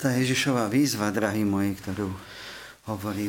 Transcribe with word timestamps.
Tá 0.00 0.16
Ježišová 0.16 0.64
výzva, 0.72 1.12
drahí 1.12 1.44
moji, 1.44 1.76
ktorú 1.76 2.08
hovorí, 2.88 3.28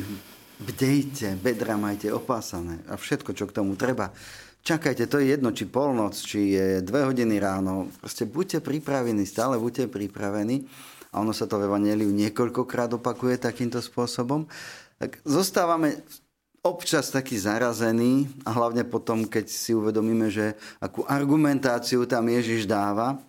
bdejte, 0.63 1.35
bedra 1.35 1.75
majte 1.75 2.07
opásané 2.15 2.79
a 2.87 2.95
všetko, 2.95 3.35
čo 3.35 3.43
k 3.43 3.59
tomu 3.59 3.75
treba. 3.75 4.15
Čakajte, 4.63 5.11
to 5.11 5.19
je 5.19 5.35
jedno, 5.35 5.51
či 5.51 5.67
polnoc, 5.67 6.15
či 6.15 6.55
je 6.55 6.79
dve 6.79 7.03
hodiny 7.03 7.43
ráno. 7.43 7.91
Proste 7.99 8.23
buďte 8.23 8.63
pripravení, 8.63 9.27
stále 9.27 9.59
buďte 9.59 9.91
pripravení. 9.91 10.63
A 11.11 11.19
ono 11.19 11.35
sa 11.35 11.43
to 11.43 11.59
v 11.59 11.67
Evangeliu 11.67 12.07
niekoľkokrát 12.07 12.95
opakuje 12.95 13.35
takýmto 13.35 13.83
spôsobom. 13.83 14.47
Tak 14.95 15.19
zostávame 15.27 16.07
občas 16.63 17.11
taký 17.11 17.35
zarazený 17.35 18.31
a 18.47 18.55
hlavne 18.55 18.87
potom, 18.87 19.27
keď 19.27 19.43
si 19.51 19.75
uvedomíme, 19.75 20.31
že 20.31 20.55
akú 20.79 21.03
argumentáciu 21.03 22.07
tam 22.07 22.31
Ježiš 22.31 22.63
dáva, 22.63 23.19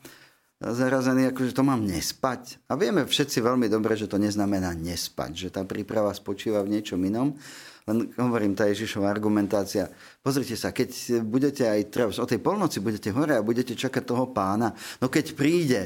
zarazený, 0.63 1.35
akože 1.35 1.51
to 1.51 1.67
mám 1.67 1.83
nespať. 1.83 2.63
A 2.71 2.79
vieme 2.79 3.03
všetci 3.03 3.43
veľmi 3.43 3.67
dobre, 3.67 3.99
že 3.99 4.07
to 4.07 4.23
neznamená 4.23 4.71
nespať, 4.79 5.31
že 5.35 5.49
tá 5.51 5.67
príprava 5.67 6.15
spočíva 6.15 6.63
v 6.63 6.79
niečom 6.79 7.03
inom. 7.03 7.35
Len 7.83 8.15
hovorím, 8.15 8.55
tá 8.55 8.71
Ježišová 8.71 9.11
argumentácia. 9.11 9.91
Pozrite 10.23 10.55
sa, 10.55 10.71
keď 10.71 11.19
budete 11.27 11.67
aj 11.67 11.81
treba, 11.91 12.15
o 12.15 12.31
tej 12.31 12.39
polnoci 12.39 12.79
budete 12.79 13.11
hore 13.11 13.35
a 13.35 13.43
budete 13.43 13.75
čakať 13.75 14.07
toho 14.07 14.31
pána, 14.31 14.71
no 15.03 15.11
keď 15.11 15.35
príde, 15.35 15.83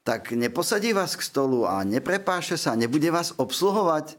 tak 0.00 0.32
neposadí 0.32 0.96
vás 0.96 1.16
k 1.16 1.24
stolu 1.24 1.68
a 1.68 1.84
neprepáše 1.84 2.56
sa, 2.56 2.72
nebude 2.76 3.08
vás 3.12 3.36
obsluhovať? 3.36 4.16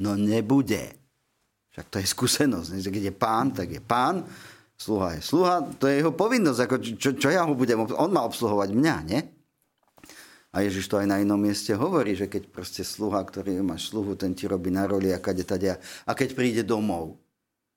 No 0.00 0.16
nebude. 0.16 0.96
Však 1.76 1.86
to 1.92 1.96
je 2.00 2.06
skúsenosť. 2.08 2.70
Keď 2.88 3.04
je 3.08 3.14
pán, 3.14 3.52
tak 3.52 3.68
je 3.70 3.80
pán. 3.84 4.24
Sluha 4.80 5.20
je 5.20 5.22
sluha. 5.22 5.60
To 5.76 5.84
je 5.86 6.00
jeho 6.00 6.12
povinnosť. 6.16 6.60
Ako 6.64 6.76
čo, 6.96 7.10
čo 7.14 7.28
ja 7.28 7.44
ho 7.44 7.52
budem... 7.52 7.84
On 7.84 8.10
má 8.10 8.24
obsluhovať 8.24 8.72
mňa, 8.72 8.96
nie? 9.04 9.20
A 10.50 10.66
Ježiš 10.66 10.90
to 10.90 10.98
aj 10.98 11.06
na 11.06 11.22
inom 11.22 11.38
mieste 11.38 11.70
hovorí, 11.78 12.18
že 12.18 12.26
keď 12.26 12.50
proste 12.50 12.82
sluha, 12.82 13.22
ktorý 13.22 13.62
máš 13.62 13.94
sluhu, 13.94 14.18
ten 14.18 14.34
ti 14.34 14.50
robí 14.50 14.74
na 14.74 14.82
roli 14.82 15.14
a 15.14 15.22
kade 15.22 15.46
tadia. 15.46 15.78
A 16.02 16.18
keď 16.18 16.34
príde 16.34 16.62
domov 16.66 17.22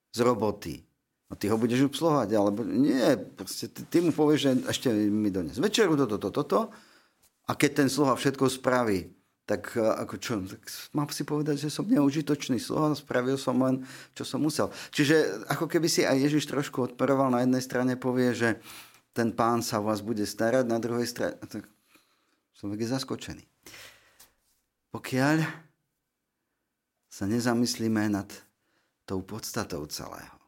z 0.09 0.25
roboty, 0.25 0.81
no 1.29 1.37
ty 1.37 1.53
ho 1.53 1.57
budeš 1.61 1.85
obsluhovať, 1.93 2.29
alebo 2.33 2.65
nie, 2.65 2.97
proste 3.37 3.69
ty, 3.69 3.85
ty 3.85 3.97
mu 4.01 4.09
povieš, 4.09 4.39
že 4.41 4.51
ešte 4.73 4.89
mi 4.89 5.29
dones 5.29 5.61
večeru, 5.61 5.93
toto, 5.93 6.17
toto, 6.17 6.41
toto. 6.41 6.59
A 7.45 7.53
keď 7.53 7.85
ten 7.85 7.89
sluha 7.93 8.17
všetko 8.17 8.49
spraví, 8.49 9.11
tak 9.43 9.75
e, 9.75 9.83
ako 9.83 10.15
čo, 10.17 10.33
tak 10.41 10.63
mám 10.95 11.11
si 11.11 11.27
povedať, 11.27 11.59
že 11.59 11.69
som 11.69 11.83
neužitočný 11.83 12.57
sluha, 12.57 12.95
spravil 12.95 13.35
som 13.35 13.59
len, 13.59 13.83
čo 14.15 14.23
som 14.23 14.39
musel. 14.39 14.71
Čiže 14.95 15.45
ako 15.51 15.67
keby 15.67 15.87
si 15.91 16.07
aj 16.07 16.15
Ježiš 16.15 16.47
trošku 16.47 16.89
odporoval, 16.89 17.29
na 17.29 17.43
jednej 17.43 17.61
strane 17.61 17.93
povie, 17.99 18.31
že 18.31 18.49
ten 19.13 19.29
pán 19.29 19.61
sa 19.61 19.77
o 19.77 19.85
vás 19.85 20.01
bude 20.01 20.23
starať, 20.23 20.65
na 20.65 20.79
druhej 20.79 21.05
strane, 21.05 21.35
tak 21.43 21.67
človek 22.63 22.79
je 22.79 22.93
zaskočený. 22.95 23.45
Pokiaľ 24.95 25.43
sa 27.11 27.27
nezamyslíme 27.27 28.07
nad 28.07 28.31
tou 29.03 29.19
podstatou 29.19 29.83
celého. 29.91 30.39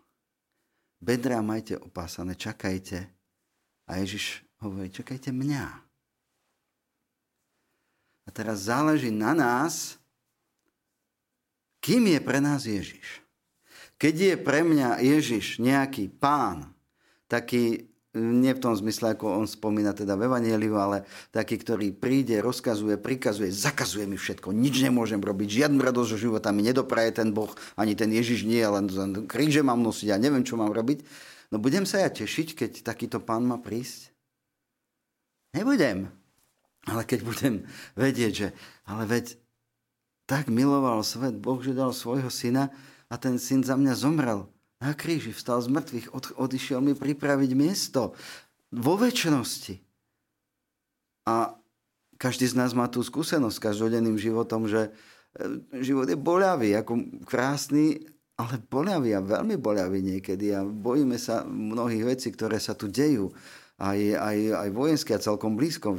Bedra 1.03 1.43
majte 1.43 1.75
opásané, 1.75 2.39
čakajte. 2.39 3.03
A 3.91 3.99
Ježiš 3.99 4.47
hovorí, 4.63 4.87
čakajte 4.87 5.35
mňa. 5.35 5.65
A 8.25 8.29
teraz 8.31 8.71
záleží 8.71 9.11
na 9.11 9.35
nás, 9.35 9.99
kým 11.83 12.15
je 12.15 12.19
pre 12.23 12.39
nás 12.39 12.63
Ježiš. 12.63 13.19
Keď 13.99 14.15
je 14.15 14.35
pre 14.39 14.63
mňa 14.63 15.03
Ježiš 15.03 15.59
nejaký 15.59 16.15
pán, 16.15 16.71
taký 17.27 17.91
nie 18.15 18.55
v 18.55 18.63
tom 18.63 18.71
zmysle, 18.71 19.13
ako 19.13 19.43
on 19.43 19.45
spomína 19.45 19.91
teda 19.91 20.15
v 20.15 20.31
Evangeliu, 20.31 20.79
ale 20.79 21.03
taký, 21.35 21.59
ktorý 21.59 21.91
príde, 21.91 22.39
rozkazuje, 22.39 22.95
prikazuje, 22.95 23.51
zakazuje 23.51 24.07
mi 24.07 24.15
všetko, 24.15 24.55
nič 24.55 24.79
nemôžem 24.79 25.19
robiť, 25.19 25.67
žiadnu 25.67 25.83
radosť 25.83 26.09
zo 26.15 26.17
života 26.17 26.55
mi 26.55 26.63
nedopraje 26.63 27.11
ten 27.11 27.35
Boh, 27.35 27.51
ani 27.75 27.93
ten 27.93 28.09
Ježiš 28.09 28.47
nie, 28.47 28.63
len 28.63 28.87
kríže 29.27 29.61
mám 29.61 29.83
nosiť, 29.83 30.07
ja 30.09 30.17
neviem, 30.17 30.47
čo 30.47 30.55
mám 30.55 30.71
robiť. 30.71 31.03
No 31.53 31.59
budem 31.59 31.83
sa 31.83 32.01
ja 32.01 32.09
tešiť, 32.09 32.55
keď 32.55 32.71
takýto 32.81 33.21
pán 33.21 33.45
má 33.45 33.59
prísť? 33.59 34.09
Nebudem. 35.53 36.09
Ale 36.85 37.01
keď 37.03 37.19
budem 37.25 37.53
vedieť, 37.97 38.33
že 38.33 38.47
ale 38.85 39.09
veď 39.09 39.25
tak 40.25 40.49
miloval 40.49 41.05
svet 41.05 41.37
Boh, 41.37 41.61
že 41.61 41.77
dal 41.77 41.93
svojho 41.93 42.29
syna 42.33 42.73
a 43.09 43.15
ten 43.17 43.37
syn 43.37 43.61
za 43.61 43.77
mňa 43.77 43.93
zomrel 43.93 44.49
na 44.79 44.91
kríži, 44.91 45.31
vstal 45.31 45.63
z 45.63 45.71
mŕtvych, 45.71 46.07
od, 46.11 46.25
odišiel 46.35 46.79
mi 46.83 46.93
pripraviť 46.93 47.51
miesto 47.55 48.13
vo 48.71 48.93
väčšnosti. 48.99 49.79
A 51.25 51.55
každý 52.19 52.45
z 52.45 52.55
nás 52.59 52.71
má 52.75 52.87
tú 52.91 53.01
skúsenosť 53.01 53.55
s 53.55 53.65
každodenným 53.65 54.19
životom, 54.19 54.67
že 54.67 54.91
e, 55.35 55.81
život 55.81 56.07
je 56.07 56.19
boľavý, 56.19 56.75
ako 56.75 57.23
krásny, 57.25 58.03
ale 58.35 58.59
boľavý 58.59 59.15
a 59.15 59.23
veľmi 59.23 59.55
boľavý 59.55 60.03
niekedy 60.03 60.51
a 60.51 60.67
bojíme 60.67 61.15
sa 61.15 61.47
mnohých 61.47 62.03
vecí, 62.03 62.27
ktoré 62.35 62.59
sa 62.59 62.75
tu 62.75 62.91
dejú 62.91 63.31
aj, 63.79 63.99
aj, 64.15 64.37
aj 64.59 64.69
vojenské 64.75 65.11
a 65.15 65.23
celkom 65.23 65.55
blízko. 65.55 65.95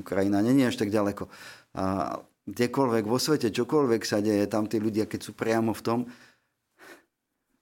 Ukrajina 0.00 0.44
není 0.44 0.68
až 0.68 0.80
tak 0.80 0.92
ďaleko. 0.92 1.28
A 1.76 2.16
kdekoľvek 2.48 3.04
vo 3.04 3.20
svete, 3.20 3.52
čokoľvek 3.52 4.02
sa 4.04 4.24
deje, 4.24 4.44
tam 4.48 4.64
tí 4.64 4.80
ľudia, 4.80 5.04
keď 5.04 5.20
sú 5.20 5.32
priamo 5.36 5.76
v 5.76 5.84
tom. 5.84 5.98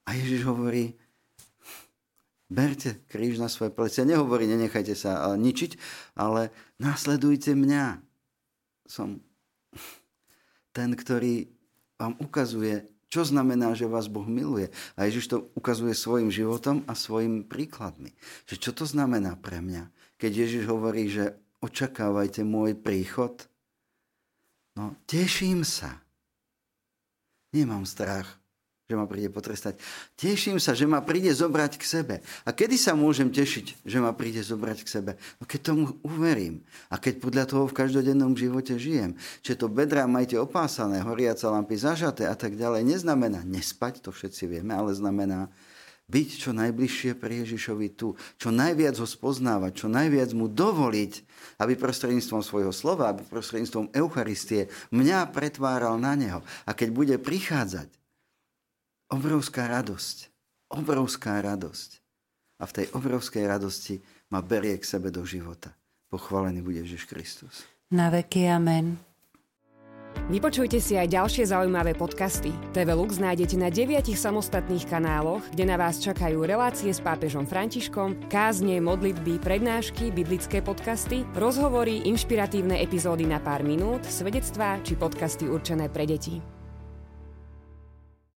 A 0.06 0.14
Ježiš 0.14 0.46
hovorí, 0.46 0.94
berte 2.46 3.02
kríž 3.10 3.42
na 3.42 3.50
svoje 3.50 3.74
plece. 3.74 4.06
Nehovorí, 4.06 4.46
nenechajte 4.46 4.94
sa 4.94 5.34
ničiť, 5.34 5.76
ale 6.14 6.54
následujte 6.78 7.58
mňa. 7.58 8.00
Som 8.86 9.20
ten, 10.70 10.94
ktorý 10.94 11.50
vám 11.98 12.14
ukazuje 12.22 12.86
čo 13.06 13.22
znamená, 13.22 13.72
že 13.72 13.86
vás 13.86 14.10
Boh 14.10 14.26
miluje? 14.26 14.68
A 14.98 15.06
Ježiš 15.06 15.30
to 15.30 15.36
ukazuje 15.54 15.94
svojim 15.94 16.28
životom 16.28 16.82
a 16.90 16.98
svojim 16.98 17.46
príkladmi. 17.46 18.10
Že 18.50 18.56
čo 18.58 18.70
to 18.74 18.84
znamená 18.84 19.38
pre 19.38 19.62
mňa? 19.62 19.88
Keď 20.18 20.32
Ježiš 20.34 20.64
hovorí, 20.66 21.06
že 21.06 21.38
očakávajte 21.62 22.42
môj 22.42 22.74
príchod, 22.74 23.46
no 24.74 24.98
teším 25.06 25.62
sa. 25.62 26.02
Nemám 27.54 27.86
strach 27.86 28.36
že 28.86 28.94
ma 28.94 29.10
príde 29.10 29.34
potrestať. 29.34 29.82
Teším 30.14 30.62
sa, 30.62 30.70
že 30.70 30.86
ma 30.86 31.02
príde 31.02 31.34
zobrať 31.34 31.74
k 31.74 31.82
sebe. 31.82 32.14
A 32.46 32.54
kedy 32.54 32.78
sa 32.78 32.94
môžem 32.94 33.34
tešiť, 33.34 33.82
že 33.82 33.98
ma 33.98 34.14
príde 34.14 34.38
zobrať 34.46 34.78
k 34.86 34.88
sebe? 34.88 35.12
No 35.42 35.44
keď 35.50 35.74
tomu 35.74 35.98
uverím. 36.06 36.62
A 36.86 36.94
keď 36.94 37.18
podľa 37.18 37.44
toho 37.50 37.64
v 37.66 37.74
každodennom 37.82 38.38
živote 38.38 38.78
žijem. 38.78 39.18
Čiže 39.42 39.58
to 39.58 39.66
bedrá 39.66 40.06
majte 40.06 40.38
opásané, 40.38 41.02
horiaca 41.02 41.50
lampy 41.50 41.74
zažaté 41.74 42.30
a 42.30 42.38
tak 42.38 42.54
ďalej, 42.54 42.86
neznamená 42.86 43.42
nespať, 43.42 44.06
to 44.06 44.14
všetci 44.14 44.46
vieme, 44.46 44.70
ale 44.70 44.94
znamená 44.94 45.50
byť 46.06 46.28
čo 46.38 46.54
najbližšie 46.54 47.18
pri 47.18 47.42
Ježišovi 47.42 47.98
tu, 47.98 48.14
čo 48.38 48.54
najviac 48.54 48.94
ho 49.02 49.06
spoznávať, 49.10 49.82
čo 49.82 49.90
najviac 49.90 50.30
mu 50.38 50.46
dovoliť, 50.46 51.12
aby 51.58 51.74
prostredníctvom 51.74 52.46
svojho 52.46 52.70
slova, 52.70 53.10
aby 53.10 53.26
prostredníctvom 53.26 53.90
Eucharistie 53.90 54.70
mňa 54.94 55.34
pretváral 55.34 55.98
na 55.98 56.14
neho. 56.14 56.46
A 56.62 56.70
keď 56.70 56.88
bude 56.94 57.16
prichádzať, 57.18 57.90
obrovská 59.10 59.70
radosť. 59.70 60.30
Obrovská 60.72 61.38
radosť. 61.38 61.90
A 62.56 62.64
v 62.64 62.72
tej 62.72 62.86
obrovskej 62.96 63.44
radosti 63.46 64.00
ma 64.32 64.40
berie 64.40 64.74
k 64.80 64.88
sebe 64.88 65.12
do 65.12 65.22
života. 65.22 65.76
Pochválený 66.08 66.64
bude 66.64 66.80
Ježiš 66.82 67.04
Kristus. 67.06 67.62
Na 67.92 68.10
veky 68.10 68.48
amen. 68.50 68.98
Vypočujte 70.26 70.80
si 70.80 70.96
aj 70.96 71.12
ďalšie 71.12 71.44
zaujímavé 71.52 71.92
podcasty. 71.92 72.48
TV 72.72 72.88
Lux 72.96 73.20
nájdete 73.20 73.60
na 73.60 73.68
deviatich 73.68 74.16
samostatných 74.16 74.88
kanáloch, 74.88 75.44
kde 75.52 75.68
na 75.68 75.76
vás 75.76 76.00
čakajú 76.00 76.42
relácie 76.42 76.88
s 76.88 77.04
pápežom 77.04 77.44
Františkom, 77.44 78.32
kázne, 78.32 78.80
modlitby, 78.80 79.38
prednášky, 79.44 80.08
biblické 80.10 80.64
podcasty, 80.64 81.22
rozhovory, 81.36 82.00
inšpiratívne 82.08 82.80
epizódy 82.80 83.28
na 83.28 83.38
pár 83.38 83.60
minút, 83.60 84.08
svedectvá 84.08 84.80
či 84.82 84.96
podcasty 84.96 85.46
určené 85.46 85.92
pre 85.92 86.08
deti. 86.08 86.55